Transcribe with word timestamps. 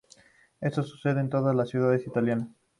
Esto 0.61 0.81
sucede 0.81 1.13
con 1.21 1.29
todas 1.29 1.55
las 1.55 1.69
ciudades 1.69 2.07
Italianas. 2.07 2.49